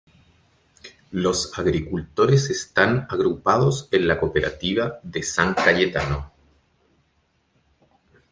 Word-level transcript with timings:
Los 1.11 1.55
agricultores 1.59 2.49
están 2.49 3.05
agrupados 3.07 3.87
en 3.91 4.07
la 4.07 4.19
Cooperativa 4.19 4.99
de 5.03 5.21
San 5.21 5.53
Cayetano. 5.53 6.31